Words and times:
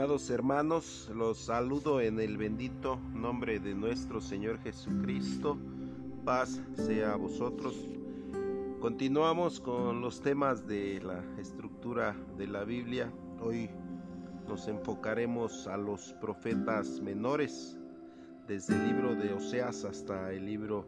Amados 0.00 0.30
hermanos, 0.30 1.10
los 1.14 1.36
saludo 1.36 2.00
en 2.00 2.20
el 2.20 2.38
bendito 2.38 2.98
nombre 3.12 3.60
de 3.60 3.74
nuestro 3.74 4.22
Señor 4.22 4.58
Jesucristo. 4.60 5.58
Paz 6.24 6.58
sea 6.74 7.12
a 7.12 7.16
vosotros. 7.16 7.76
Continuamos 8.80 9.60
con 9.60 10.00
los 10.00 10.22
temas 10.22 10.66
de 10.66 11.02
la 11.02 11.22
estructura 11.38 12.16
de 12.38 12.46
la 12.46 12.64
Biblia. 12.64 13.12
Hoy 13.42 13.68
nos 14.48 14.68
enfocaremos 14.68 15.66
a 15.66 15.76
los 15.76 16.14
profetas 16.14 16.98
menores, 17.02 17.76
desde 18.48 18.76
el 18.76 18.86
libro 18.86 19.14
de 19.14 19.34
Oseas 19.34 19.84
hasta 19.84 20.32
el 20.32 20.46
libro 20.46 20.86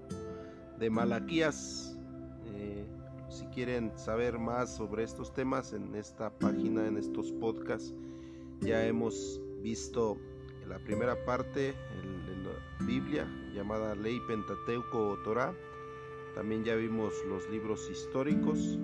de 0.79 0.89
Malaquías. 0.89 1.99
Eh, 2.47 2.87
si 3.29 3.45
quieren 3.49 3.93
saber 3.95 4.39
más 4.39 4.75
sobre 4.75 5.05
estos 5.05 5.35
temas 5.35 5.75
en 5.75 5.95
esta 5.97 6.31
página, 6.31 6.87
en 6.87 6.97
estos 6.97 7.31
podcasts, 7.33 7.95
ya 8.63 8.87
hemos 8.87 9.41
visto 9.61 10.17
la 10.69 10.79
primera 10.79 11.17
parte 11.25 11.61
de 11.61 12.37
la 12.45 12.87
Biblia 12.87 13.27
llamada 13.55 13.95
Ley 13.95 14.21
Pentateuco 14.29 15.09
o 15.09 15.17
Torah. 15.19 15.53
También 16.35 16.65
ya 16.65 16.77
vimos 16.77 17.13
los 17.29 17.49
libros 17.51 17.91
históricos, 17.91 18.79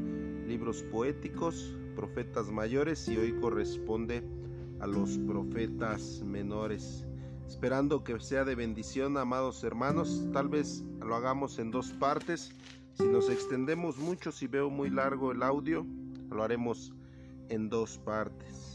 libros 0.47 0.83
poéticos, 0.83 1.75
profetas 1.95 2.51
mayores 2.51 3.09
y 3.09 3.17
hoy 3.17 3.33
corresponde 3.41 4.23
a 4.81 4.87
los 4.87 5.17
profetas 5.19 6.23
menores. 6.25 7.07
Esperando 7.47 8.05
que 8.05 8.19
sea 8.21 8.45
de 8.45 8.55
bendición, 8.55 9.17
amados 9.17 9.63
hermanos, 9.65 10.27
tal 10.33 10.49
vez 10.49 10.85
lo 11.01 11.15
hagamos 11.15 11.59
en 11.59 11.71
dos 11.71 11.93
partes. 11.93 12.53
Si 12.95 13.05
nos 13.05 13.31
extendemos 13.31 13.97
mucho, 13.97 14.33
si 14.33 14.49
veo 14.49 14.71
muy 14.71 14.91
largo 14.91 15.33
el 15.33 15.43
audio, 15.43 15.87
lo 16.31 16.43
haremos 16.43 16.93
en 17.49 17.69
dos 17.69 17.97
partes. 17.99 18.68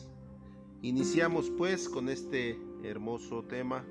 Iniciamos 0.84 1.50
pues 1.50 1.88
con 1.88 2.10
este 2.10 2.60
hermoso 2.84 3.42
tema, 3.46 3.86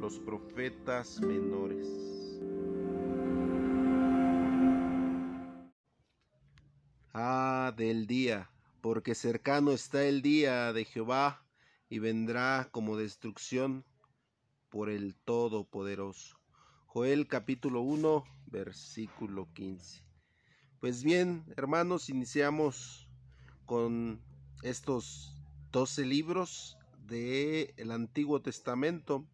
los 0.00 0.18
profetas 0.18 1.20
menores. 1.20 1.86
Ah, 7.14 7.72
del 7.76 8.08
día, 8.08 8.50
porque 8.80 9.14
cercano 9.14 9.70
está 9.70 10.02
el 10.02 10.20
día 10.20 10.72
de 10.72 10.84
Jehová 10.84 11.46
y 11.88 12.00
vendrá 12.00 12.68
como 12.72 12.96
destrucción 12.96 13.84
por 14.68 14.90
el 14.90 15.14
Todopoderoso. 15.14 16.40
Joel 16.86 17.28
capítulo 17.28 17.82
1, 17.82 18.24
versículo 18.46 19.46
15. 19.52 20.02
Pues 20.80 21.04
bien, 21.04 21.44
hermanos, 21.56 22.10
iniciamos 22.10 23.08
con 23.64 24.20
estos 24.64 25.38
12 25.72 26.04
libros 26.04 26.76
del 27.06 27.90
Antiguo 27.90 28.42
Testamento. 28.42 29.26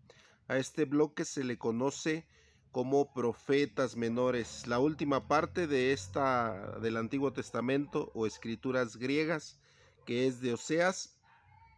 A 0.46 0.56
este 0.56 0.84
bloque 0.84 1.24
se 1.24 1.42
le 1.42 1.58
conoce 1.58 2.26
como 2.70 3.12
profetas 3.12 3.96
menores. 3.96 4.66
La 4.68 4.78
última 4.78 5.26
parte 5.26 5.66
de 5.66 5.92
esta 5.92 6.78
del 6.78 6.96
Antiguo 6.96 7.32
Testamento 7.32 8.12
o 8.14 8.24
escrituras 8.24 8.96
griegas, 8.96 9.58
que 10.06 10.28
es 10.28 10.40
de 10.40 10.52
Oseas 10.52 11.18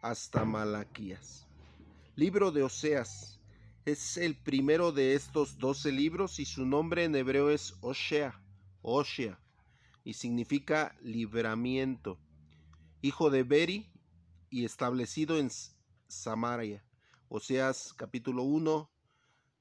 hasta 0.02 0.44
Malaquías. 0.44 1.46
Libro 2.14 2.52
de 2.52 2.62
Oseas 2.62 3.40
es 3.86 4.18
el 4.18 4.36
primero 4.36 4.92
de 4.92 5.14
estos 5.14 5.58
12 5.58 5.90
libros 5.90 6.38
y 6.38 6.44
su 6.44 6.66
nombre 6.66 7.04
en 7.04 7.14
hebreo 7.16 7.48
es 7.48 7.74
Oshea, 7.80 8.38
Oshea, 8.82 9.40
y 10.04 10.12
significa 10.12 10.94
libramiento. 11.00 12.18
Hijo 13.00 13.30
de 13.30 13.42
Beri, 13.42 13.90
y 14.50 14.64
establecido 14.64 15.38
en 15.38 15.50
Samaria. 16.08 16.84
Oseas 17.28 17.94
capítulo 17.94 18.42
1, 18.42 18.90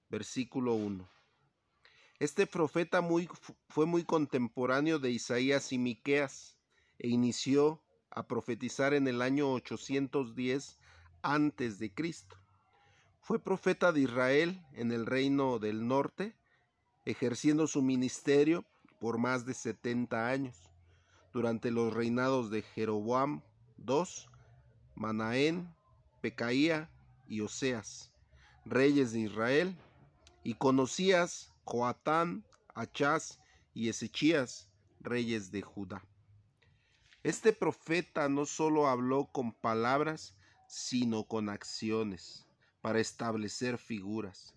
versículo 0.10 0.74
1. 0.74 1.08
Este 2.18 2.48
profeta 2.48 3.00
muy, 3.00 3.30
fue 3.70 3.86
muy 3.86 4.04
contemporáneo 4.04 4.98
de 5.00 5.12
Isaías 5.12 5.72
y 5.72 5.78
Miqueas 5.78 6.58
e 6.98 7.08
inició 7.08 7.82
a 8.10 8.28
profetizar 8.28 8.94
en 8.96 9.08
el 9.08 9.22
año 9.22 9.54
810 9.54 10.80
antes 11.22 11.78
de 11.78 11.94
Cristo. 11.94 12.36
Fue 13.22 13.38
profeta 13.38 13.92
de 13.92 14.02
Israel 14.02 14.60
en 14.74 14.92
el 14.92 15.06
reino 15.06 15.60
del 15.60 15.88
norte, 15.88 16.36
ejerciendo 17.06 17.68
su 17.68 17.84
ministerio 17.84 18.66
por 19.00 19.20
más 19.20 19.46
de 19.46 19.54
70 19.54 20.28
años, 20.28 20.58
durante 21.32 21.70
los 21.70 21.94
reinados 21.94 22.50
de 22.50 22.64
Jeroboam 22.64 23.44
II 23.78 24.29
Manaén, 25.00 25.74
Pecaía 26.20 26.90
y 27.30 27.40
Oseas, 27.40 28.12
reyes 28.66 29.14
de 29.14 29.22
Israel, 29.22 29.76
y 30.44 30.56
conocías 30.56 31.54
Joatán, 31.64 32.44
Achaz 32.76 33.40
y 33.74 33.88
Ezechías, 33.88 34.68
reyes 35.00 35.52
de 35.52 35.62
Judá. 35.62 36.04
Este 37.24 37.54
profeta 37.54 38.28
no 38.28 38.46
solo 38.46 38.90
habló 38.90 39.28
con 39.32 39.54
palabras, 39.54 40.36
sino 40.68 41.24
con 41.24 41.48
acciones, 41.48 42.46
para 42.82 43.00
establecer 43.00 43.78
figuras. 43.78 44.54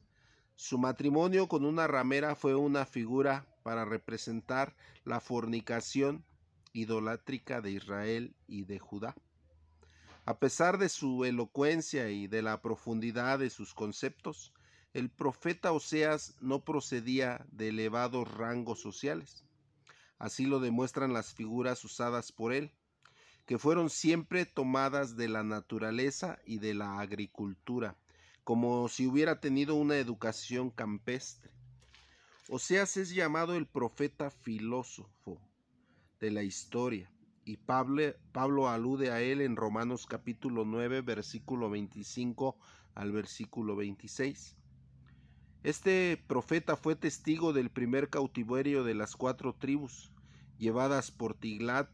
Su 0.56 0.76
matrimonio 0.76 1.46
con 1.46 1.64
una 1.64 1.86
ramera 1.86 2.34
fue 2.34 2.56
una 2.56 2.84
figura 2.84 3.46
para 3.62 3.84
representar 3.84 4.74
la 5.04 5.20
fornicación 5.20 6.24
idolátrica 6.72 7.60
de 7.60 7.70
Israel 7.70 8.34
y 8.48 8.64
de 8.64 8.80
Judá. 8.80 9.14
A 10.24 10.38
pesar 10.38 10.78
de 10.78 10.88
su 10.88 11.24
elocuencia 11.24 12.08
y 12.10 12.28
de 12.28 12.42
la 12.42 12.62
profundidad 12.62 13.40
de 13.40 13.50
sus 13.50 13.74
conceptos, 13.74 14.52
el 14.94 15.10
profeta 15.10 15.72
Oseas 15.72 16.36
no 16.40 16.64
procedía 16.64 17.44
de 17.50 17.70
elevados 17.70 18.32
rangos 18.32 18.80
sociales. 18.80 19.44
Así 20.18 20.46
lo 20.46 20.60
demuestran 20.60 21.12
las 21.12 21.34
figuras 21.34 21.84
usadas 21.84 22.30
por 22.30 22.52
él, 22.52 22.70
que 23.46 23.58
fueron 23.58 23.90
siempre 23.90 24.46
tomadas 24.46 25.16
de 25.16 25.26
la 25.26 25.42
naturaleza 25.42 26.38
y 26.46 26.58
de 26.58 26.74
la 26.74 27.00
agricultura, 27.00 27.96
como 28.44 28.88
si 28.88 29.08
hubiera 29.08 29.40
tenido 29.40 29.74
una 29.74 29.96
educación 29.96 30.70
campestre. 30.70 31.50
Oseas 32.48 32.96
es 32.96 33.10
llamado 33.10 33.56
el 33.56 33.66
profeta 33.66 34.30
filósofo 34.30 35.40
de 36.20 36.30
la 36.30 36.44
historia 36.44 37.10
y 37.44 37.56
Pablo, 37.56 38.68
alude 38.68 39.10
a 39.10 39.20
él 39.20 39.40
en 39.40 39.56
Romanos 39.56 40.06
capítulo 40.06 40.64
9, 40.64 41.00
versículo 41.00 41.70
25 41.70 42.56
al 42.94 43.12
versículo 43.12 43.74
26. 43.74 44.56
Este 45.64 46.22
profeta 46.26 46.76
fue 46.76 46.96
testigo 46.96 47.52
del 47.52 47.70
primer 47.70 48.10
cautiverio 48.10 48.84
de 48.84 48.94
las 48.94 49.16
cuatro 49.16 49.54
tribus, 49.54 50.12
llevadas 50.58 51.10
por 51.10 51.34
Tiglat 51.34 51.88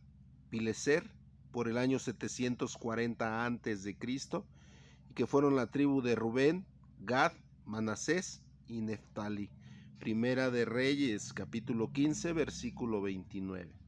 Pileser 0.51 1.11
por 1.51 1.69
el 1.69 1.79
año 1.79 1.99
740 1.99 3.45
antes 3.45 3.83
de 3.83 3.97
Cristo, 3.97 4.47
y 5.11 5.15
que 5.15 5.27
fueron 5.27 5.57
la 5.57 5.71
tribu 5.71 6.03
de 6.03 6.15
Rubén, 6.15 6.67
Gad, 7.01 7.33
Manasés 7.65 8.43
y 8.67 8.83
Neftali. 8.83 9.51
Primera 9.99 10.51
de 10.51 10.65
Reyes, 10.65 11.33
capítulo 11.33 11.93
15, 11.93 12.33
versículo 12.33 13.03
29. 13.03 13.88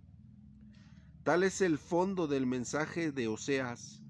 Tal 1.22 1.42
es 1.42 1.60
el 1.60 1.76
fondo 1.76 2.26
del 2.26 2.46
mensaje 2.46 3.12
de 3.12 3.28
Oseas, 3.28 4.00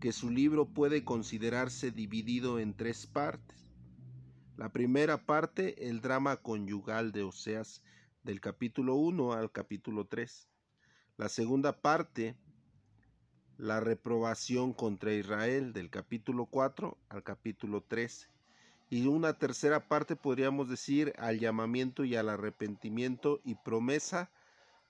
que 0.00 0.12
su 0.12 0.30
libro 0.30 0.66
puede 0.66 1.04
considerarse 1.04 1.90
dividido 1.90 2.60
en 2.60 2.74
tres 2.74 3.08
partes. 3.08 3.66
La 4.56 4.68
primera 4.68 5.26
parte, 5.26 5.88
el 5.88 6.00
drama 6.00 6.36
conyugal 6.36 7.10
de 7.10 7.24
Oseas, 7.24 7.82
del 8.22 8.40
capítulo 8.40 8.94
1 8.94 9.32
al 9.32 9.50
capítulo 9.50 10.06
3. 10.06 10.48
La 11.16 11.28
segunda 11.28 11.80
parte, 11.80 12.36
la 13.58 13.80
reprobación 13.80 14.72
contra 14.72 15.12
Israel, 15.12 15.72
del 15.72 15.90
capítulo 15.90 16.46
4 16.46 16.96
al 17.08 17.24
capítulo 17.24 17.82
13. 17.82 18.28
Y 18.90 19.08
una 19.08 19.36
tercera 19.38 19.88
parte, 19.88 20.14
podríamos 20.14 20.68
decir, 20.68 21.14
al 21.18 21.40
llamamiento 21.40 22.04
y 22.04 22.14
al 22.14 22.28
arrepentimiento 22.28 23.40
y 23.42 23.56
promesa 23.56 24.30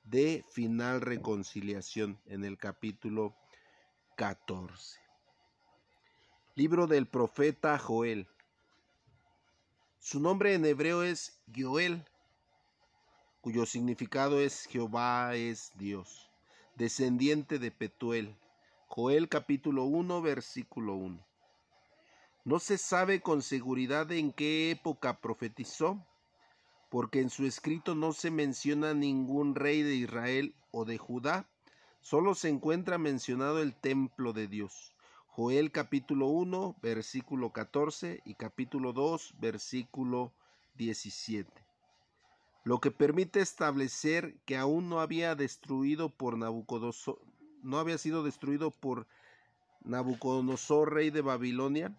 de 0.05 0.44
final 0.50 1.00
reconciliación 1.00 2.20
en 2.26 2.44
el 2.44 2.58
capítulo 2.58 3.35
14. 4.17 4.99
Libro 6.55 6.87
del 6.87 7.06
profeta 7.06 7.79
Joel. 7.79 8.29
Su 9.99 10.20
nombre 10.20 10.55
en 10.55 10.64
hebreo 10.64 11.02
es 11.02 11.41
Joel, 11.55 12.05
cuyo 13.41 13.67
significado 13.67 14.41
es 14.41 14.67
Jehová 14.67 15.35
es 15.35 15.73
Dios, 15.76 16.31
descendiente 16.76 17.58
de 17.58 17.70
Petuel. 17.70 18.37
Joel 18.88 19.29
capítulo 19.29 19.85
1 19.85 20.20
versículo 20.23 20.94
1. 20.94 21.25
No 22.44 22.58
se 22.58 22.79
sabe 22.79 23.20
con 23.20 23.43
seguridad 23.43 24.11
en 24.11 24.32
qué 24.32 24.70
época 24.70 25.20
profetizó, 25.20 26.05
porque 26.90 27.20
en 27.20 27.31
su 27.31 27.46
escrito 27.46 27.94
no 27.94 28.12
se 28.12 28.31
menciona 28.31 28.92
ningún 28.92 29.54
rey 29.54 29.82
de 29.82 29.94
Israel 29.94 30.54
o 30.72 30.84
de 30.84 30.98
Judá, 30.98 31.48
solo 32.00 32.34
se 32.34 32.48
encuentra 32.48 32.98
mencionado 32.98 33.62
el 33.62 33.75
templo 33.75 34.32
de 34.32 34.48
Dios. 34.48 34.92
Joel 35.28 35.70
capítulo 35.70 36.26
1, 36.26 36.76
versículo 36.82 37.52
14 37.52 38.20
y 38.25 38.34
capítulo 38.34 38.92
2, 38.92 39.34
versículo 39.38 40.32
17. 40.75 41.48
Lo 42.64 42.81
que 42.81 42.90
permite 42.90 43.40
establecer 43.40 44.37
que 44.44 44.56
aún 44.56 44.88
no 44.88 45.00
había 45.00 45.37
destruido 45.37 46.10
por 46.10 46.37
Nabucodonosor, 46.37 47.20
no 47.62 47.78
había 47.78 47.98
sido 47.98 48.25
destruido 48.25 48.72
por 48.72 49.06
Nabucodonosor, 49.84 50.92
rey 50.92 51.10
de 51.10 51.22
Babilonia. 51.22 51.96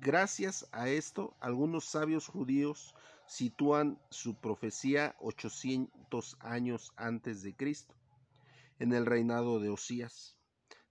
Gracias 0.00 0.68
a 0.72 0.88
esto, 0.88 1.34
algunos 1.40 1.86
sabios 1.86 2.28
judíos 2.28 2.94
sitúan 3.26 4.00
su 4.10 4.34
profecía 4.34 5.16
800 5.20 6.36
años 6.40 6.92
antes 6.96 7.42
de 7.42 7.54
Cristo, 7.54 7.94
en 8.78 8.92
el 8.92 9.06
reinado 9.06 9.60
de 9.60 9.70
Osías. 9.70 10.36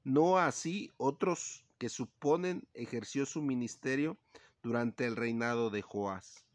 No 0.04 0.38
así 0.38 0.94
otros 0.98 1.66
que 1.78 1.90
suponen 1.90 2.68
ejerció 2.74 3.26
su 3.26 3.42
ministerio 3.42 4.18
durante 4.62 5.06
el 5.06 5.16
reinado 5.16 5.70
de 5.70 5.82
Joás. 5.82 6.46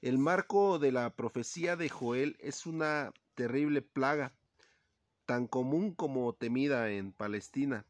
El 0.00 0.18
marco 0.18 0.78
de 0.78 0.92
la 0.92 1.14
profecía 1.14 1.76
de 1.76 1.88
Joel 1.88 2.36
es 2.40 2.66
una 2.66 3.12
terrible 3.34 3.82
plaga, 3.82 4.34
tan 5.26 5.46
común 5.46 5.94
como 5.94 6.32
temida 6.34 6.90
en 6.90 7.12
Palestina, 7.12 7.86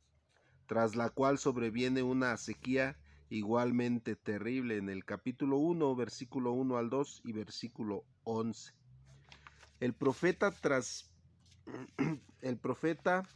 tras 0.66 0.94
la 0.94 1.10
cual 1.10 1.38
sobreviene 1.38 2.02
una 2.02 2.36
sequía 2.36 2.98
igualmente 3.32 4.14
terrible 4.14 4.76
en 4.76 4.90
el 4.90 5.06
capítulo 5.06 5.56
1, 5.56 5.96
versículo 5.96 6.52
1 6.52 6.76
al 6.76 6.90
2 6.90 7.22
y 7.24 7.32
versículo 7.32 8.04
11. 8.24 8.74
El 9.80 9.94
profeta 9.94 10.50
tras 10.50 11.10
el 12.42 12.58
profeta 12.58 13.26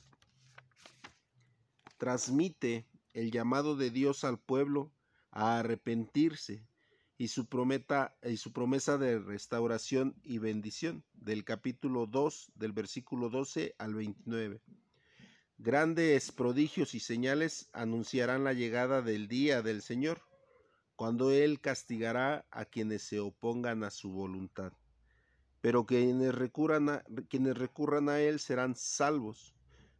transmite 1.97 2.87
el 3.15 3.31
llamado 3.31 3.75
de 3.75 3.91
Dios 3.91 4.25
al 4.25 4.39
pueblo 4.39 4.93
a 5.31 5.59
arrepentirse 5.61 6.67
y 7.17 7.29
su, 7.29 7.47
prometa, 7.47 8.19
y 8.23 8.37
su 8.37 8.53
promesa 8.53 8.99
de 8.99 9.19
restauración 9.19 10.15
y 10.23 10.37
bendición 10.37 11.05
del 11.15 11.43
capítulo 11.45 12.07
2 12.07 12.53
del 12.55 12.73
versículo 12.73 13.31
12 13.31 13.75
al 13.79 13.95
29. 13.95 14.61
Grandes 15.59 16.33
prodigios 16.33 16.95
y 16.95 17.01
señales 17.01 17.71
anunciarán 17.73 18.45
la 18.45 18.53
llegada 18.53 19.01
del 19.01 19.27
día 19.27 19.63
del 19.63 19.81
Señor, 19.81 20.21
cuando 20.97 21.31
Él 21.31 21.61
castigará 21.61 22.47
a 22.51 22.67
quienes 22.67 23.03
se 23.03 23.21
opongan 23.21 23.83
a 23.83 23.91
su 23.91 24.11
voluntad. 24.11 24.73
Pero 25.63 25.87
quienes 25.87 26.35
recurran 26.35 26.89
a, 26.91 27.05
quienes 27.29 27.57
recurran 27.57 28.09
a 28.11 28.21
Él 28.21 28.39
serán 28.39 28.77
salvos. 28.77 29.55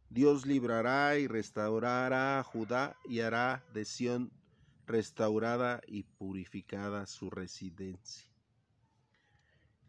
Dios 0.09 0.45
librará 0.45 1.17
y 1.17 1.27
restaurará 1.27 2.39
a 2.39 2.43
Judá 2.43 2.95
y 3.05 3.21
hará 3.21 3.65
de 3.73 3.83
Sión 3.83 4.31
restaurada 4.85 5.81
y 5.85 6.03
purificada 6.03 7.05
su 7.07 7.29
residencia. 7.29 8.25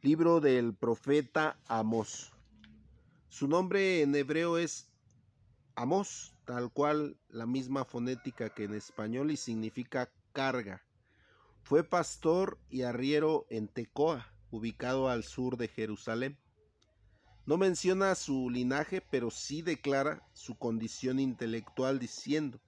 Libro 0.01 0.41
del 0.41 0.75
profeta 0.75 1.59
Amos. 1.67 2.33
Su 3.29 3.47
nombre 3.47 4.03
en 4.03 4.15
hebreo 4.15 4.59
es 4.59 4.89
Amos, 5.81 6.35
tal 6.45 6.73
cual 6.73 7.17
la 7.29 7.47
misma 7.47 7.85
fonética 7.85 8.53
que 8.53 8.65
en 8.65 8.75
español 8.75 9.31
y 9.31 9.37
significa 9.37 10.11
carga. 10.33 10.83
Fue 11.63 11.85
pastor 11.85 12.59
y 12.69 12.83
arriero 12.83 13.47
en 13.49 13.69
Tecoa, 13.69 14.27
ubicado 14.51 15.09
al 15.09 15.23
sur 15.23 15.57
de 15.57 15.69
Jerusalén. 15.69 16.37
No 17.47 17.59
menciona 17.59 18.17
su 18.17 18.51
linaje, 18.51 19.01
pero 19.01 19.31
sí 19.31 19.63
declara 19.63 20.29
su 20.33 20.59
condición 20.59 21.21
intelectual 21.21 22.01
diciendo, 22.01 22.61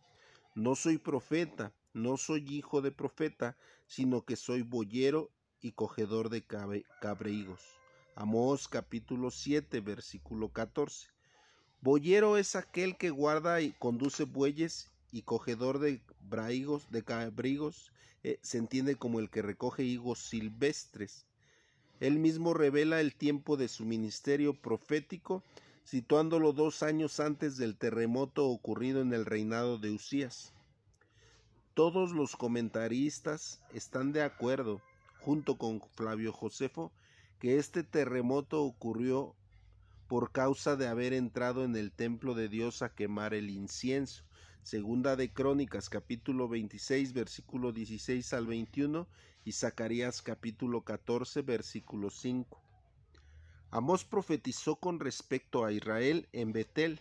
no 0.54 0.76
soy 0.76 0.96
profeta, 0.96 1.72
no 1.92 2.16
soy 2.16 2.44
hijo 2.48 2.80
de 2.80 2.92
profeta, 2.92 3.56
sino 3.86 4.24
que 4.24 4.36
soy 4.36 4.62
boyero 4.62 5.32
y 5.60 5.72
cogedor 5.72 6.28
de 6.28 6.46
cabreigos. 6.46 7.60
Amós 8.14 8.68
capítulo 8.68 9.32
7, 9.32 9.80
versículo 9.80 10.52
14. 10.52 11.08
Boyero 11.82 12.36
es 12.36 12.56
aquel 12.56 12.96
que 12.98 13.08
guarda 13.08 13.62
y 13.62 13.72
conduce 13.72 14.24
bueyes 14.24 14.90
y 15.12 15.22
cogedor 15.22 15.78
de 15.78 16.00
braigos, 16.28 16.90
de 16.90 17.02
cabrigos, 17.02 17.90
eh, 18.22 18.38
se 18.42 18.58
entiende 18.58 18.96
como 18.96 19.18
el 19.18 19.30
que 19.30 19.40
recoge 19.40 19.82
higos 19.82 20.18
silvestres. 20.18 21.24
Él 21.98 22.18
mismo 22.18 22.52
revela 22.52 23.00
el 23.00 23.14
tiempo 23.14 23.56
de 23.56 23.68
su 23.68 23.86
ministerio 23.86 24.52
profético, 24.52 25.42
situándolo 25.84 26.52
dos 26.52 26.82
años 26.82 27.18
antes 27.18 27.56
del 27.56 27.76
terremoto 27.76 28.46
ocurrido 28.46 29.00
en 29.00 29.14
el 29.14 29.24
reinado 29.24 29.78
de 29.78 29.90
Usías. 29.90 30.52
Todos 31.72 32.12
los 32.12 32.36
comentaristas 32.36 33.62
están 33.72 34.12
de 34.12 34.22
acuerdo, 34.22 34.82
junto 35.20 35.56
con 35.56 35.80
Flavio 35.94 36.32
Josefo, 36.32 36.92
que 37.38 37.56
este 37.56 37.82
terremoto 37.84 38.62
ocurrió 38.62 39.34
por 40.10 40.32
causa 40.32 40.74
de 40.74 40.88
haber 40.88 41.12
entrado 41.12 41.62
en 41.62 41.76
el 41.76 41.92
templo 41.92 42.34
de 42.34 42.48
Dios 42.48 42.82
a 42.82 42.92
quemar 42.92 43.32
el 43.32 43.48
incienso. 43.48 44.24
Segunda 44.64 45.14
de 45.14 45.32
Crónicas 45.32 45.88
capítulo 45.88 46.48
26 46.48 47.12
versículo 47.12 47.70
16 47.70 48.32
al 48.32 48.48
21 48.48 49.06
y 49.44 49.52
Zacarías 49.52 50.20
capítulo 50.20 50.82
14 50.82 51.42
versículo 51.42 52.10
5. 52.10 52.60
Amós 53.70 54.04
profetizó 54.04 54.74
con 54.74 54.98
respecto 54.98 55.64
a 55.64 55.70
Israel 55.70 56.28
en 56.32 56.50
Betel 56.50 57.00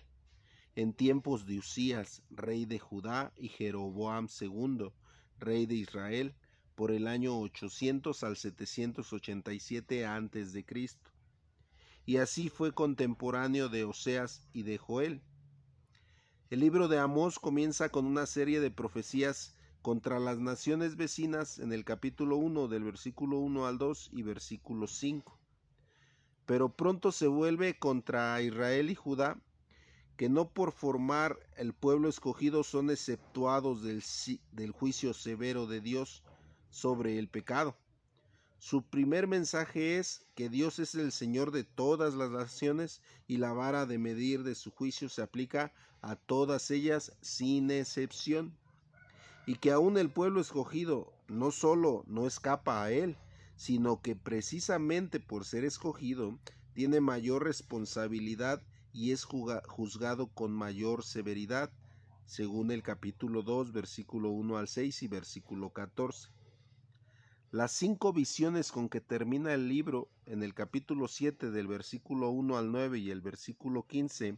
en 0.76 0.94
tiempos 0.94 1.48
de 1.48 1.58
Usías, 1.58 2.22
rey 2.30 2.66
de 2.66 2.78
Judá, 2.78 3.34
y 3.38 3.50
Jeroboam 3.50 4.28
II, 4.40 4.92
rey 5.40 5.66
de 5.66 5.74
Israel, 5.74 6.36
por 6.76 6.92
el 6.92 7.08
año 7.08 7.40
800 7.40 8.24
al 8.24 8.38
787 8.38 10.06
antes 10.06 10.54
de 10.54 10.64
Cristo 10.64 11.10
y 12.10 12.18
así 12.18 12.50
fue 12.50 12.74
contemporáneo 12.74 13.70
de 13.70 13.84
Oseas 13.84 14.42
y 14.52 14.64
de 14.64 14.80
Joel. 14.80 15.22
El 16.50 16.62
libro 16.62 16.88
de 16.88 16.98
Amós 16.98 17.38
comienza 17.38 17.90
con 17.90 18.08
una 18.08 18.26
serie 18.26 18.60
de 18.60 18.72
profecías 18.72 19.54
contra 19.84 20.18
las 20.18 20.40
naciones 20.40 20.96
vecinas 20.96 21.60
en 21.60 21.72
el 21.72 21.86
capítulo 21.86 22.38
1 22.38 22.68
del 22.68 22.84
versículo 22.84 23.38
1 23.38 23.68
al 23.68 23.78
2 23.78 24.10
y 24.12 24.24
versículo 24.24 24.88
5. 24.88 25.38
Pero 26.48 26.70
pronto 26.70 27.12
se 27.12 27.28
vuelve 27.28 27.78
contra 27.78 28.42
Israel 28.42 28.90
y 28.90 28.96
Judá, 28.96 29.40
que 30.18 30.30
no 30.30 30.50
por 30.50 30.72
formar 30.72 31.38
el 31.58 31.74
pueblo 31.74 32.10
escogido 32.10 32.64
son 32.64 32.90
exceptuados 32.90 33.84
del, 33.84 34.04
del 34.54 34.72
juicio 34.72 35.14
severo 35.14 35.68
de 35.68 35.80
Dios 35.80 36.24
sobre 36.72 37.20
el 37.20 37.28
pecado. 37.28 37.78
Su 38.60 38.82
primer 38.82 39.26
mensaje 39.26 40.00
es 40.00 40.26
que 40.36 40.50
Dios 40.50 40.80
es 40.80 40.94
el 40.94 41.14
Señor 41.14 41.52
de 41.52 41.64
todas 41.64 42.14
las 42.16 42.30
naciones 42.30 43.02
y 43.26 43.38
la 43.38 43.54
vara 43.54 43.86
de 43.86 43.98
medir 43.98 44.44
de 44.44 44.54
su 44.54 44.70
juicio 44.72 45.08
se 45.08 45.22
aplica 45.22 45.72
a 46.02 46.18
todas 46.18 46.70
ellas 46.70 47.14
sin 47.22 47.72
excepción. 47.72 48.54
Y 49.46 49.56
que 49.56 49.72
aún 49.72 49.98
el 49.98 50.10
pueblo 50.10 50.42
escogido 50.42 51.14
no 51.30 51.52
solo 51.52 52.04
no 52.06 52.28
escapa 52.28 52.84
a 52.84 52.92
él, 52.92 53.16
sino 53.56 54.02
que 54.02 54.18
precisamente 54.18 55.22
por 55.22 55.46
ser 55.46 55.64
escogido 55.64 56.38
tiene 56.74 57.00
mayor 57.00 57.46
responsabilidad 57.46 58.62
y 58.92 59.14
es 59.14 59.24
juzgado 59.24 60.28
con 60.28 60.52
mayor 60.52 61.06
severidad, 61.06 61.72
según 62.26 62.72
el 62.72 62.84
capítulo 62.84 63.42
2, 63.42 63.72
versículo 63.72 64.32
1 64.32 64.58
al 64.58 64.68
6 64.68 65.04
y 65.04 65.08
versículo 65.08 65.70
14. 65.70 66.30
Las 67.52 67.72
cinco 67.72 68.14
visiones 68.14 68.72
con 68.72 68.90
que 68.90 69.02
termina 69.02 69.56
el 69.56 69.68
libro 69.68 70.08
en 70.28 70.44
el 70.44 70.54
capítulo 70.54 71.08
7 71.08 71.50
del 71.50 71.66
versículo 71.66 72.30
1 72.30 72.56
al 72.56 72.72
9 72.72 73.00
y 73.00 73.10
el 73.10 73.22
versículo 73.22 73.88
15 73.88 74.38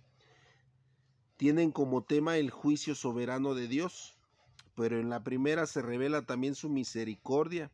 tienen 1.35 1.73
como 1.73 2.05
tema 2.05 2.37
el 2.37 2.51
juicio 2.51 2.95
soberano 2.95 3.53
de 3.53 3.67
Dios, 3.67 4.17
pero 4.75 4.97
en 4.97 5.09
la 5.09 5.25
primera 5.25 5.65
se 5.65 5.81
revela 5.81 6.25
también 6.25 6.55
su 6.55 6.69
misericordia. 6.69 7.69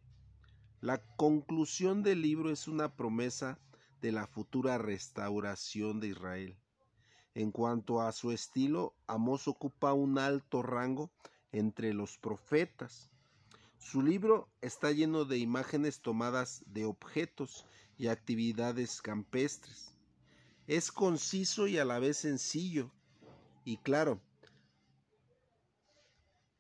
La 0.82 1.03
conclusión 1.17 2.01
del 2.01 2.24
libro 2.24 2.50
es 2.50 2.67
una 2.67 2.96
promesa 2.96 3.60
de 4.01 4.12
la 4.13 4.25
futura 4.25 4.79
restauración 4.79 6.00
de 6.00 6.08
Israel. 6.08 6.58
En 7.36 7.51
cuanto 7.51 8.01
a 8.01 8.12
su 8.12 8.32
estilo, 8.32 8.96
Amós 9.06 9.48
ocupa 9.48 9.94
un 9.94 10.17
alto 10.17 10.63
rango 10.63 11.12
entre 11.51 11.94
los 11.94 12.17
profetas 12.17 13.12
su 13.79 14.01
libro 14.01 14.50
está 14.62 14.91
lleno 14.91 15.24
de 15.24 15.38
imágenes 15.38 16.01
tomadas 16.01 16.63
de 16.65 16.86
objetos 16.86 17.65
y 17.98 18.07
actividades 18.07 19.01
campestres. 19.01 19.96
Es 20.67 20.91
conciso 20.91 21.67
y 21.67 21.77
a 21.77 21.86
la 21.86 22.00
vez 22.00 22.17
sencillo. 22.17 22.91
Y 23.63 23.77
claro, 23.77 24.19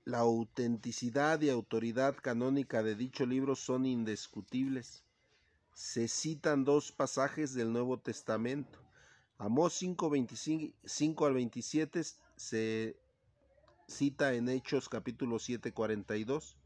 la 0.05 0.19
autenticidad 0.19 1.41
y 1.41 1.49
autoridad 1.49 2.15
canónica 2.15 2.81
de 2.81 2.95
dicho 2.95 3.25
libro 3.25 3.55
son 3.55 3.85
indiscutibles. 3.85 5.03
Se 5.73 6.07
citan 6.07 6.63
dos 6.63 6.91
pasajes 6.91 7.53
del 7.53 7.73
Nuevo 7.73 7.99
Testamento. 7.99 8.79
Amós 9.37 9.73
5, 9.73 10.09
25 10.09 11.25
al 11.25 11.33
27 11.33 12.01
se 12.35 12.97
cita 13.87 14.33
en 14.33 14.49
Hechos 14.49 14.89
capítulo 14.89 15.39
7, 15.39 15.73
42 15.73 16.56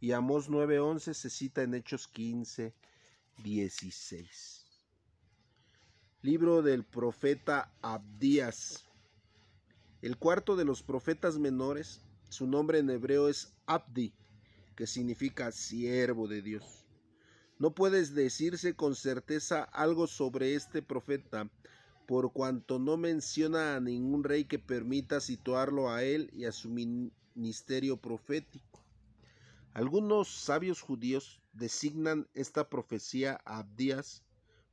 y 0.00 0.12
Amós 0.12 0.48
9, 0.48 0.80
11 0.80 1.12
se 1.12 1.28
cita 1.28 1.62
en 1.62 1.74
Hechos 1.74 2.08
15, 2.08 2.74
16. 3.44 4.64
Libro 6.22 6.62
del 6.62 6.84
profeta 6.84 7.70
Abdías. 7.82 8.86
El 10.00 10.16
cuarto 10.16 10.56
de 10.56 10.64
los 10.64 10.82
profetas 10.82 11.38
menores, 11.38 12.00
su 12.30 12.46
nombre 12.46 12.78
en 12.78 12.88
hebreo 12.88 13.28
es 13.28 13.52
Abdi, 13.66 14.14
que 14.74 14.86
significa 14.86 15.52
siervo 15.52 16.26
de 16.28 16.40
Dios. 16.40 16.86
No 17.58 17.74
puedes 17.74 18.14
decirse 18.14 18.74
con 18.74 18.94
certeza 18.94 19.64
algo 19.64 20.06
sobre 20.06 20.54
este 20.54 20.80
profeta, 20.80 21.50
por 22.06 22.32
cuanto 22.32 22.78
no 22.78 22.96
menciona 22.96 23.76
a 23.76 23.80
ningún 23.80 24.24
rey 24.24 24.44
que 24.44 24.58
permita 24.58 25.20
situarlo 25.20 25.90
a 25.90 26.02
él 26.02 26.30
y 26.32 26.46
a 26.46 26.52
su 26.52 26.70
ministerio 26.70 27.98
profético. 27.98 28.79
Algunos 29.72 30.28
sabios 30.28 30.80
judíos 30.80 31.40
designan 31.52 32.28
esta 32.34 32.68
profecía 32.68 33.40
a 33.44 33.58
Abdías, 33.58 34.24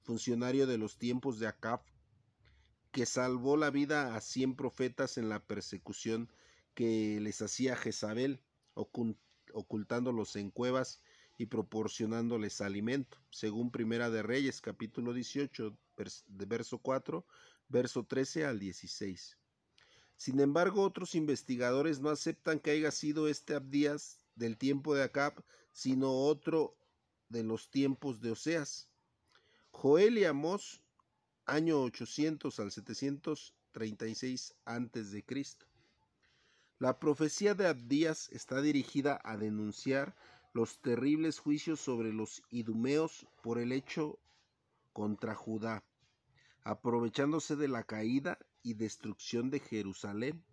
funcionario 0.02 0.66
de 0.66 0.80
los 0.80 0.98
tiempos 0.98 1.38
de 1.38 1.48
Acab, 1.48 1.82
que 2.92 3.06
salvó 3.06 3.58
la 3.58 3.70
vida 3.70 4.16
a 4.16 4.22
cien 4.22 4.56
profetas 4.56 5.20
en 5.20 5.30
la 5.30 5.40
persecución 5.46 6.32
que 6.74 7.20
les 7.22 7.44
hacía 7.44 7.76
Jezabel, 7.76 8.42
ocultándolos 8.74 10.36
en 10.36 10.50
cuevas 10.50 11.00
y 11.38 11.46
proporcionándoles 11.46 12.62
alimento, 12.62 13.20
según 13.30 13.72
Primera 13.72 14.10
de 14.10 14.24
Reyes, 14.24 14.62
capítulo 14.62 15.14
18, 15.14 15.78
de 16.28 16.46
verso 16.46 16.80
4, 16.80 17.24
verso 17.68 18.04
13 18.04 18.46
al 18.46 18.58
16. 18.58 19.38
Sin 20.16 20.40
embargo, 20.40 20.82
otros 20.82 21.14
investigadores 21.14 22.00
no 22.00 22.10
aceptan 22.10 22.60
que 22.60 22.72
haya 22.72 22.90
sido 22.90 23.28
este 23.28 23.54
Abdías 23.54 24.27
del 24.38 24.58
tiempo 24.58 24.96
de 24.96 25.04
Acab, 25.04 25.44
sino 25.72 26.12
otro 26.12 26.78
de 27.30 27.44
los 27.44 27.70
tiempos 27.70 28.22
de 28.22 28.32
Oseas. 28.32 28.90
Joel 29.72 30.18
y 30.18 30.26
Amós, 30.26 30.82
año 31.46 31.82
800 31.82 32.60
al 32.60 32.72
736 32.72 34.56
antes 34.66 35.12
de 35.12 35.26
Cristo. 35.26 35.66
La 36.80 37.00
profecía 37.00 37.56
de 37.56 37.68
Abdías 37.68 38.30
está 38.32 38.62
dirigida 38.62 39.20
a 39.24 39.36
denunciar 39.38 40.16
los 40.54 40.80
terribles 40.80 41.40
juicios 41.40 41.80
sobre 41.80 42.14
los 42.14 42.44
idumeos 42.50 43.28
por 43.42 43.60
el 43.60 43.72
hecho 43.72 44.20
contra 44.94 45.36
Judá, 45.36 45.84
aprovechándose 46.64 47.56
de 47.56 47.68
la 47.68 47.84
caída 47.84 48.40
y 48.64 48.74
destrucción 48.74 49.50
de 49.50 49.60
Jerusalén. 49.60 50.44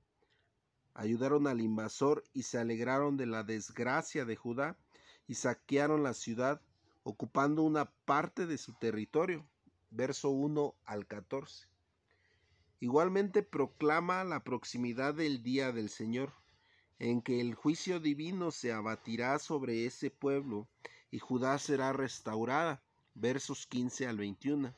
Ayudaron 0.94 1.46
al 1.46 1.60
invasor 1.60 2.24
y 2.32 2.44
se 2.44 2.58
alegraron 2.58 3.16
de 3.16 3.26
la 3.26 3.42
desgracia 3.42 4.24
de 4.24 4.36
Judá 4.36 4.76
y 5.26 5.34
saquearon 5.34 6.02
la 6.02 6.14
ciudad, 6.14 6.60
ocupando 7.02 7.62
una 7.62 7.90
parte 8.04 8.46
de 8.46 8.58
su 8.58 8.72
territorio. 8.74 9.44
Verso 9.90 10.30
1 10.30 10.74
al 10.84 11.06
14. 11.06 11.66
Igualmente 12.80 13.42
proclama 13.42 14.24
la 14.24 14.44
proximidad 14.44 15.14
del 15.14 15.42
día 15.42 15.72
del 15.72 15.88
Señor 15.88 16.32
en 16.98 17.22
que 17.22 17.40
el 17.40 17.54
juicio 17.54 18.00
divino 18.00 18.50
se 18.50 18.72
abatirá 18.72 19.38
sobre 19.38 19.86
ese 19.86 20.10
pueblo 20.10 20.68
y 21.10 21.18
Judá 21.18 21.58
será 21.58 21.92
restaurada. 21.92 22.82
Versos 23.14 23.66
15 23.66 24.08
al 24.08 24.16
21. 24.16 24.74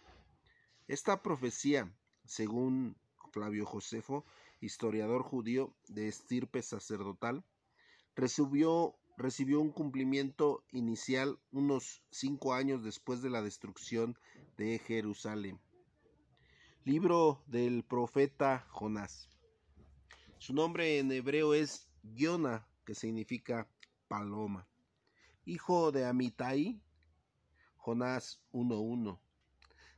Esta 0.88 1.22
profecía, 1.22 1.90
según 2.24 2.96
Flavio 3.32 3.64
Josefo, 3.64 4.24
historiador 4.66 5.22
judío 5.22 5.74
de 5.88 6.08
estirpe 6.08 6.62
sacerdotal, 6.62 7.44
recibió, 8.14 8.94
recibió 9.16 9.60
un 9.60 9.72
cumplimiento 9.72 10.64
inicial 10.72 11.38
unos 11.52 12.02
cinco 12.10 12.52
años 12.52 12.82
después 12.82 13.22
de 13.22 13.30
la 13.30 13.42
destrucción 13.42 14.18
de 14.56 14.78
Jerusalén. 14.78 15.60
Libro 16.84 17.42
del 17.46 17.82
profeta 17.82 18.66
Jonás. 18.70 19.28
Su 20.38 20.54
nombre 20.54 20.98
en 20.98 21.10
hebreo 21.10 21.54
es 21.54 21.88
Yona, 22.02 22.66
que 22.84 22.94
significa 22.94 23.68
paloma. 24.06 24.68
Hijo 25.44 25.90
de 25.92 26.06
Amitai, 26.06 26.80
Jonás 27.76 28.40
1.1. 28.52 29.18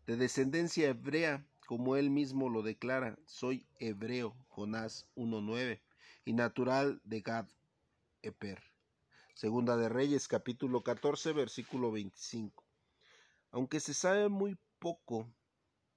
De 0.07 0.17
descendencia 0.17 0.89
hebrea, 0.89 1.47
como 1.69 1.97
él 1.97 2.09
mismo 2.09 2.49
lo 2.49 2.63
declara, 2.63 3.19
soy 3.27 3.67
hebreo, 3.79 4.35
Jonás 4.49 5.07
1.9, 5.17 5.83
y 6.25 6.33
natural 6.33 7.03
de 7.05 7.21
Gad 7.21 7.47
Eper. 8.23 8.63
Segunda 9.35 9.77
de 9.77 9.91
Reyes, 9.91 10.29
capítulo 10.29 10.83
14, 10.83 11.35
versículo 11.35 11.93
25. 11.93 12.65
Aunque 13.51 13.81
se 13.81 13.93
sabe 13.93 14.31
muy 14.31 14.57
poco 14.79 15.31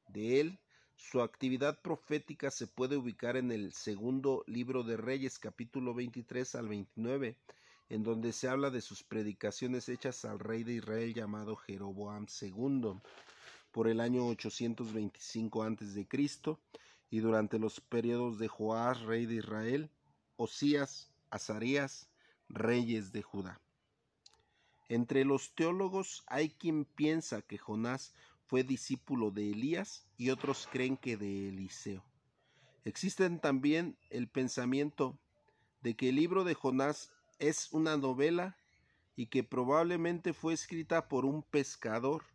de 0.10 0.42
él, 0.42 0.60
su 0.98 1.22
actividad 1.22 1.82
profética 1.82 2.52
se 2.52 2.68
puede 2.68 2.98
ubicar 2.98 3.38
en 3.38 3.50
el 3.50 3.72
segundo 3.72 4.44
libro 4.48 4.84
de 4.84 4.98
Reyes, 4.98 5.40
capítulo 5.40 5.94
23 5.94 6.54
al 6.56 6.68
29, 6.68 7.38
en 7.88 8.04
donde 8.04 8.34
se 8.34 8.50
habla 8.50 8.72
de 8.72 8.82
sus 8.82 9.04
predicaciones 9.04 9.88
hechas 9.88 10.26
al 10.26 10.40
rey 10.40 10.66
de 10.66 10.74
Israel 10.74 11.14
llamado 11.14 11.56
Jeroboam 11.56 12.26
II 12.42 13.00
por 13.72 13.88
el 13.88 14.00
año 14.00 14.28
825 14.28 15.64
a.C. 15.64 16.08
y 17.10 17.20
durante 17.20 17.60
los 17.60 17.80
periodos 17.82 18.38
de 18.40 18.48
Joás, 18.48 19.02
rey 19.02 19.26
de 19.26 19.36
Israel, 19.36 19.90
Osías, 20.36 21.12
Azarías, 21.30 22.10
reyes 22.50 23.12
de 23.12 23.22
Judá. 23.22 23.62
Entre 24.90 25.24
los 25.24 25.56
teólogos 25.56 26.24
hay 26.28 26.50
quien 26.50 26.84
piensa 26.84 27.42
que 27.42 27.58
Jonás 27.58 28.14
fue 28.46 28.64
discípulo 28.64 29.32
de 29.32 29.52
Elías 29.52 30.06
y 30.18 30.30
otros 30.30 30.68
creen 30.70 30.98
que 30.98 31.16
de 31.16 31.48
Eliseo. 31.48 32.04
Existen 32.84 33.40
también 33.40 33.98
el 34.10 34.28
pensamiento 34.28 35.18
de 35.82 35.96
que 35.96 36.10
el 36.10 36.16
libro 36.16 36.44
de 36.44 36.56
Jonás 36.56 37.14
es 37.40 37.72
una 37.72 37.96
novela 37.96 38.58
y 39.16 39.28
que 39.28 39.44
probablemente 39.44 40.34
fue 40.34 40.54
escrita 40.54 41.08
por 41.08 41.26
un 41.26 41.44
pescador. 41.44 42.26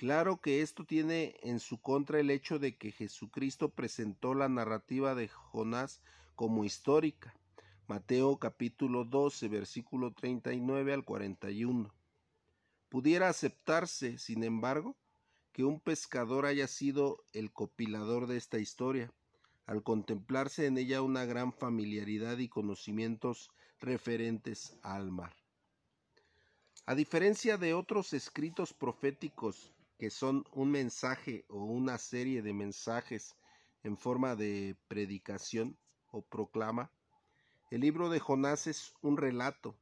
Claro 0.00 0.40
que 0.40 0.62
esto 0.62 0.86
tiene 0.86 1.36
en 1.42 1.60
su 1.60 1.78
contra 1.78 2.20
el 2.20 2.30
hecho 2.30 2.58
de 2.58 2.74
que 2.74 2.90
Jesucristo 2.90 3.68
presentó 3.68 4.32
la 4.32 4.48
narrativa 4.48 5.14
de 5.14 5.28
Jonás 5.28 6.00
como 6.36 6.64
histórica. 6.64 7.34
Mateo 7.86 8.38
capítulo 8.38 9.04
12 9.04 9.48
versículo 9.48 10.14
39 10.14 10.94
al 10.94 11.04
41. 11.04 11.92
Pudiera 12.88 13.28
aceptarse, 13.28 14.16
sin 14.16 14.42
embargo, 14.42 14.96
que 15.52 15.64
un 15.64 15.80
pescador 15.80 16.46
haya 16.46 16.66
sido 16.66 17.22
el 17.34 17.52
copilador 17.52 18.26
de 18.26 18.38
esta 18.38 18.58
historia, 18.58 19.12
al 19.66 19.82
contemplarse 19.82 20.64
en 20.64 20.78
ella 20.78 21.02
una 21.02 21.26
gran 21.26 21.52
familiaridad 21.52 22.38
y 22.38 22.48
conocimientos 22.48 23.50
referentes 23.80 24.78
al 24.82 25.10
mar. 25.10 25.36
A 26.86 26.94
diferencia 26.94 27.58
de 27.58 27.74
otros 27.74 28.14
escritos 28.14 28.72
proféticos 28.72 29.74
que 30.00 30.08
son 30.08 30.46
un 30.54 30.70
mensaje 30.70 31.44
o 31.48 31.62
una 31.62 31.98
serie 31.98 32.40
de 32.40 32.54
mensajes 32.54 33.36
en 33.82 33.98
forma 33.98 34.34
de 34.34 34.74
predicación 34.88 35.76
o 36.10 36.22
proclama, 36.22 36.90
el 37.70 37.82
libro 37.82 38.08
de 38.08 38.18
Jonás 38.18 38.66
es 38.66 38.94
un 39.02 39.18
relato 39.18 39.76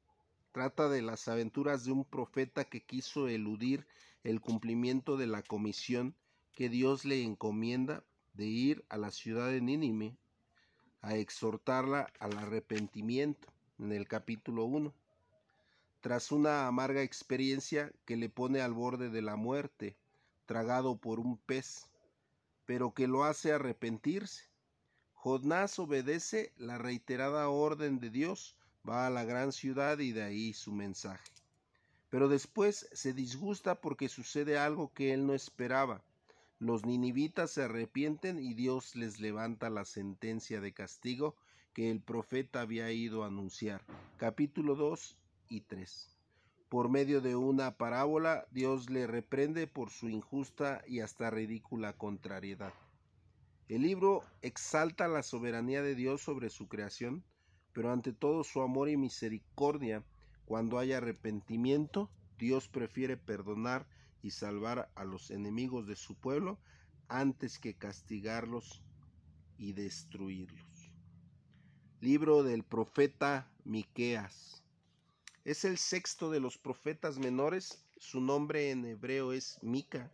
Trata 0.51 0.89
de 0.89 1.03
las 1.03 1.29
aventuras 1.29 1.85
de 1.85 1.93
un 1.93 2.05
profeta 2.05 2.65
que 2.65 2.85
quiso 2.85 3.29
eludir 3.29 3.87
el 4.25 4.41
cumplimiento 4.41 5.17
de 5.17 5.29
la 5.29 5.43
comisión 5.43 6.17
que 6.53 6.69
Dios 6.69 7.05
le 7.05 7.23
encomienda 7.23 8.03
de 8.33 8.47
ir 8.47 8.85
a 8.89 8.97
la 8.97 9.13
ciudad 9.13 9.47
de 9.47 9.61
Nínive 9.61 10.17
a 11.01 11.15
exhortarla 11.15 12.13
al 12.19 12.37
arrepentimiento 12.39 13.47
en 13.79 13.93
el 13.93 14.09
capítulo 14.09 14.65
1. 14.65 14.93
Tras 16.01 16.33
una 16.33 16.67
amarga 16.67 17.03
experiencia 17.03 17.93
que 18.05 18.17
le 18.17 18.29
pone 18.29 18.61
al 18.61 18.73
borde 18.73 19.11
de 19.11 19.23
la 19.23 19.37
muerte, 19.37 19.97
tragado 20.49 20.97
por 20.97 21.21
un 21.21 21.37
pez, 21.37 21.87
pero 22.65 22.95
que 22.95 23.07
lo 23.07 23.25
hace 23.25 23.53
arrepentirse. 23.53 24.45
Jonás 25.13 25.79
obedece 25.79 26.53
la 26.57 26.79
reiterada 26.79 27.51
orden 27.51 28.01
de 28.01 28.09
Dios 28.09 28.57
va 28.89 29.07
a 29.07 29.11
la 29.11 29.25
gran 29.25 29.53
ciudad 29.53 29.99
y 29.99 30.13
de 30.13 30.23
ahí 30.23 30.55
su 30.55 30.73
mensaje. 30.73 31.31
Pero 32.09 32.29
después 32.29 32.89
se 32.93 33.13
disgusta 33.13 33.81
porque 33.83 34.09
sucede 34.09 34.59
algo 34.59 34.91
que 34.95 35.13
él 35.13 35.27
no 35.27 35.35
esperaba. 35.35 36.03
Los 36.59 36.87
ninivitas 36.87 37.51
se 37.51 37.65
arrepienten 37.65 38.39
y 38.39 38.55
Dios 38.55 38.97
les 38.97 39.21
levanta 39.21 39.69
la 39.69 39.85
sentencia 39.85 40.63
de 40.63 40.73
castigo 40.73 41.37
que 41.75 41.91
el 41.91 42.01
profeta 42.01 42.63
había 42.63 42.91
ido 42.91 43.23
a 43.23 43.27
anunciar. 43.27 43.83
Capítulo 44.17 44.77
2 44.77 45.15
y 45.51 45.61
3. 45.61 46.18
Por 46.69 46.91
medio 46.91 47.23
de 47.23 47.35
una 47.35 47.79
parábola, 47.79 48.47
Dios 48.51 48.91
le 48.91 49.07
reprende 49.07 49.67
por 49.67 49.91
su 49.91 50.11
injusta 50.11 50.83
y 50.87 51.01
hasta 51.01 51.31
ridícula 51.31 51.95
contrariedad. 51.95 52.75
El 53.69 53.83
libro 53.83 54.23
exalta 54.43 55.09
la 55.09 55.23
soberanía 55.23 55.83
de 55.83 55.95
Dios 55.95 56.21
sobre 56.21 56.51
su 56.51 56.69
creación, 56.69 57.25
pero 57.73 57.91
ante 57.91 58.13
todo 58.13 58.45
su 58.45 58.61
amor 58.61 58.89
y 58.89 58.97
misericordia, 58.97 60.05
cuando 60.45 60.79
hay 60.79 60.93
arrepentimiento, 60.93 62.11
Dios 62.39 62.69
prefiere 62.69 63.17
perdonar 63.17 63.87
y 64.23 64.31
salvar 64.31 64.91
a 64.95 65.05
los 65.05 65.31
enemigos 65.31 65.87
de 65.87 65.97
su 65.97 66.15
pueblo 66.17 66.59
antes 67.09 67.59
que 67.59 67.75
castigarlos 67.75 68.83
y 69.57 69.73
destruirlos. 69.73 70.93
Libro 72.01 72.43
del 72.43 72.63
profeta 72.63 73.51
Miqueas. 73.65 74.65
Es 75.45 75.65
el 75.65 75.79
sexto 75.79 76.31
de 76.31 76.41
los 76.41 76.59
profetas 76.59 77.19
menores, 77.19 77.85
su 77.97 78.21
nombre 78.21 78.71
en 78.71 78.85
hebreo 78.85 79.33
es 79.33 79.59
Mica 79.63 80.11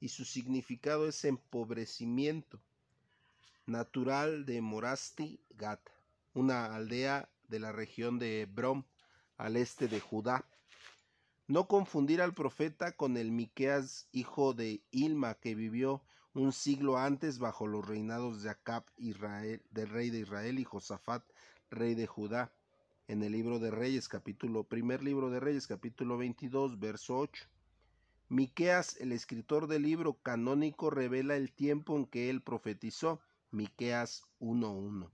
y 0.00 0.08
su 0.08 0.24
significado 0.24 1.08
es 1.08 1.24
empobrecimiento. 1.24 2.60
Natural 3.64 4.44
de 4.44 4.60
Morasti 4.60 5.40
Gat, 5.50 5.80
una 6.34 6.74
aldea 6.74 7.28
de 7.48 7.60
la 7.60 7.72
región 7.72 8.18
de 8.18 8.46
Brom, 8.46 8.84
al 9.36 9.56
este 9.56 9.88
de 9.88 10.00
Judá. 10.00 10.44
No 11.46 11.68
confundir 11.68 12.20
al 12.20 12.34
profeta 12.34 12.92
con 12.92 13.16
el 13.16 13.30
Miqueas, 13.30 14.08
hijo 14.12 14.52
de 14.52 14.82
Ilma, 14.90 15.34
que 15.34 15.54
vivió 15.54 16.02
un 16.34 16.52
siglo 16.52 16.98
antes 16.98 17.38
bajo 17.38 17.66
los 17.66 17.86
reinados 17.86 18.42
de 18.42 18.50
Acab, 18.50 18.84
Israel, 18.96 19.62
del 19.70 19.88
rey 19.88 20.10
de 20.10 20.20
Israel, 20.20 20.58
y 20.58 20.64
Josafat, 20.64 21.24
rey 21.70 21.94
de 21.94 22.06
Judá, 22.06 22.52
en 23.08 23.22
el 23.22 23.32
libro 23.32 23.60
de 23.60 23.70
Reyes, 23.70 24.08
capítulo, 24.08 24.64
primer 24.64 25.02
libro 25.02 25.30
de 25.30 25.38
Reyes, 25.38 25.68
capítulo 25.68 26.18
22, 26.18 26.80
verso 26.80 27.16
8. 27.18 27.44
Miqueas, 28.28 28.96
el 28.96 29.12
escritor 29.12 29.68
del 29.68 29.82
libro 29.82 30.14
canónico, 30.14 30.90
revela 30.90 31.36
el 31.36 31.52
tiempo 31.52 31.96
en 31.96 32.06
que 32.06 32.30
él 32.30 32.42
profetizó, 32.42 33.20
Miqueas 33.52 34.24
1.1, 34.40 35.08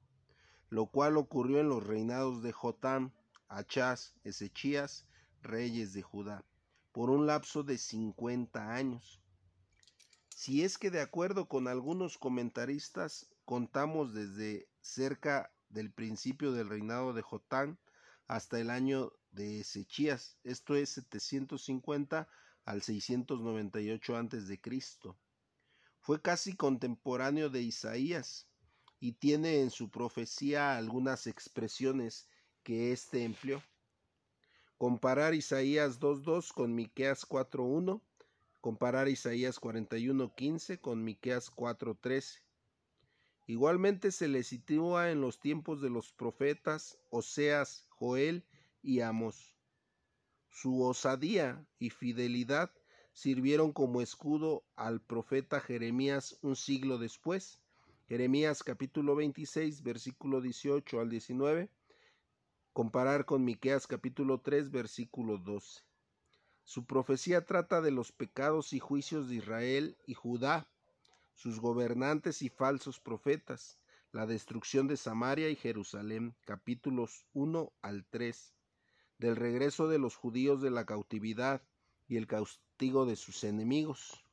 lo 0.70 0.87
cual 0.87 1.18
ocurrió 1.18 1.61
en 1.61 1.68
los 1.68 1.87
reinados 1.87 2.42
de 2.42 2.52
Jotam, 2.52 3.12
Achaz, 3.49 4.14
Ezechías, 4.25 5.06
reyes 5.42 5.92
de 5.92 6.00
Judá, 6.00 6.46
por 6.92 7.11
un 7.11 7.26
lapso 7.26 7.62
de 7.62 7.76
50 7.76 8.75
años. 8.75 9.20
Si 10.34 10.64
es 10.64 10.78
que 10.78 10.90
de 10.90 11.02
acuerdo 11.02 11.46
con 11.46 11.68
algunos 11.68 12.16
comentaristas 12.16 13.28
contamos 13.44 14.14
desde 14.14 14.66
cerca 14.80 15.52
del 15.73 15.91
principio 15.91 16.52
del 16.52 16.69
reinado 16.69 17.12
de 17.12 17.23
Jotán 17.23 17.79
hasta 18.29 18.61
el 18.61 18.71
año 18.71 19.12
de 19.33 19.61
Ezechías, 19.61 20.38
esto 20.45 20.76
es 20.76 20.91
750 20.91 22.29
al 22.64 22.83
698 22.83 24.17
antes 24.17 24.47
de 24.47 24.61
Cristo. 24.61 25.19
Fue 26.00 26.21
casi 26.21 26.55
contemporáneo 26.55 27.49
de 27.49 27.62
Isaías 27.62 28.47
y 29.00 29.12
tiene 29.12 29.61
en 29.61 29.71
su 29.71 29.91
profecía 29.91 30.76
algunas 30.76 31.26
expresiones 31.26 32.29
que 32.62 32.93
éste 32.93 33.25
empleó. 33.25 33.62
Comparar 34.79 35.35
Isaías 35.35 36.00
2.2 36.00 36.52
con 36.52 36.75
Miqueas 36.75 37.26
4.1, 37.26 38.00
comparar 38.61 39.09
Isaías 39.09 39.61
41.15 39.61 40.81
con 40.81 41.02
Miqueas 41.05 41.52
4.13. 41.52 42.41
Igualmente 43.52 44.12
se 44.12 44.28
le 44.28 44.44
sitúa 44.44 45.11
en 45.11 45.21
los 45.21 45.38
tiempos 45.38 45.82
de 45.82 45.90
los 45.90 46.11
profetas 46.11 46.99
Oseas, 47.11 47.87
Joel 47.90 48.47
y 48.80 49.00
Amos. 49.00 49.54
Su 50.49 50.82
osadía 50.82 51.62
y 51.78 51.90
fidelidad 51.90 52.73
sirvieron 53.12 53.73
como 53.75 54.00
escudo 54.00 54.64
al 54.75 55.02
profeta 55.02 55.61
Jeremías 55.61 56.38
un 56.40 56.56
siglo 56.56 56.97
después. 56.97 57.61
Jeremías 58.09 58.62
capítulo 58.62 59.16
26, 59.16 59.82
versículo 59.82 60.40
18 60.40 60.99
al 60.99 61.11
19 61.11 61.69
comparar 62.73 63.26
con 63.26 63.45
Miqueas 63.45 63.86
capítulo 63.86 64.41
3 64.41 64.71
versículo 64.71 65.36
12. 65.36 65.82
Su 66.65 66.86
profecía 66.86 67.45
trata 67.45 67.82
de 67.82 67.91
los 67.91 68.12
pecados 68.12 68.73
y 68.73 68.78
juicios 68.78 69.28
de 69.28 69.34
Israel 69.34 69.99
y 70.06 70.15
Judá, 70.15 70.72
sus 71.43 71.59
gobernantes 71.59 72.41
y 72.43 72.50
falsos 72.50 73.00
profetas, 73.00 73.76
la 74.13 74.26
destrucción 74.26 74.87
de 74.87 74.97
Samaria 74.97 75.50
y 75.50 75.57
Jerusalén, 75.57 76.37
capítulos 76.45 77.26
1 77.33 77.73
al 77.83 78.05
3, 78.05 78.55
del 79.19 79.35
regreso 79.35 79.89
de 79.89 79.99
los 79.99 80.15
judíos 80.15 80.63
de 80.63 80.71
la 80.71 80.87
cautividad 80.87 81.61
y 82.07 82.17
el 82.17 82.28
castigo 82.28 83.07
de 83.07 83.17
sus 83.17 83.43
enemigos, 83.43 84.25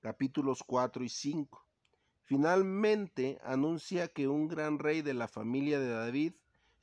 capítulos 0.00 0.62
4 0.66 1.04
y 1.04 1.10
5. 1.10 1.62
Finalmente 2.24 3.38
anuncia 3.44 4.08
que 4.08 4.26
un 4.26 4.48
gran 4.48 4.78
rey 4.78 5.02
de 5.02 5.12
la 5.12 5.28
familia 5.28 5.78
de 5.78 5.90
David 5.90 6.32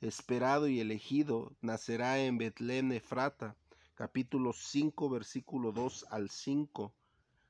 esperado 0.00 0.68
y 0.68 0.78
elegido, 0.78 1.56
nacerá 1.62 2.20
en 2.20 2.38
Betlén 2.38 2.92
Efrata, 2.92 3.56
capítulo 3.96 4.52
5, 4.52 5.10
versículo 5.10 5.72
2 5.72 6.06
al 6.10 6.30
5. 6.30 6.94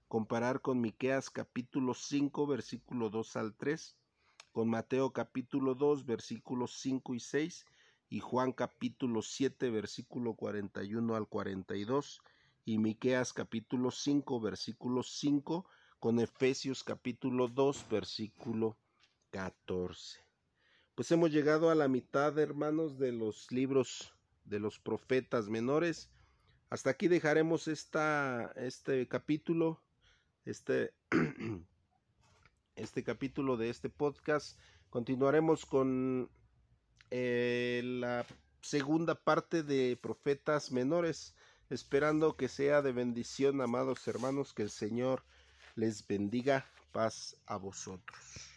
Comparar 0.08 0.60
con 0.60 0.80
Miqueas 0.80 1.30
capítulo 1.30 1.94
5, 1.94 2.46
versículo 2.46 3.10
2 3.10 3.36
al 3.36 3.54
3, 3.54 3.96
con 4.52 4.68
Mateo 4.68 5.12
capítulo 5.12 5.74
2, 5.74 6.06
versículos 6.06 6.80
5 6.80 7.14
y 7.14 7.20
6, 7.20 7.66
y 8.08 8.20
Juan 8.20 8.52
capítulo 8.52 9.22
7, 9.22 9.70
versículo 9.70 10.34
41 10.34 11.14
al 11.14 11.28
42, 11.28 12.20
y 12.64 12.78
Miqueas 12.78 13.32
capítulo 13.32 13.90
5, 13.90 14.40
versículo 14.40 15.02
5, 15.02 15.66
con 16.00 16.18
Efesios 16.18 16.82
capítulo 16.82 17.48
2, 17.48 17.86
versículo 17.88 18.76
14 19.30 20.28
pues 20.98 21.12
hemos 21.12 21.30
llegado 21.30 21.70
a 21.70 21.76
la 21.76 21.86
mitad, 21.86 22.36
hermanos, 22.40 22.98
de 22.98 23.12
los 23.12 23.52
libros 23.52 24.12
de 24.44 24.58
los 24.58 24.80
profetas 24.80 25.48
menores. 25.48 26.10
Hasta 26.70 26.90
aquí 26.90 27.06
dejaremos 27.06 27.68
esta, 27.68 28.50
este 28.56 29.06
capítulo, 29.06 29.80
este, 30.48 30.92
este 32.76 33.04
capítulo 33.04 33.56
de 33.56 33.70
este 33.70 33.90
podcast. 33.90 34.58
Continuaremos 34.90 35.66
con 35.66 36.30
eh, 37.10 37.82
la 37.84 38.24
segunda 38.62 39.14
parte 39.14 39.62
de 39.62 39.98
profetas 40.00 40.72
menores, 40.72 41.34
esperando 41.68 42.36
que 42.36 42.48
sea 42.48 42.80
de 42.80 42.92
bendición, 42.92 43.60
amados 43.60 44.08
hermanos, 44.08 44.54
que 44.54 44.62
el 44.62 44.70
Señor 44.70 45.22
les 45.74 46.06
bendiga. 46.06 46.66
Paz 46.90 47.36
a 47.46 47.58
vosotros. 47.58 48.47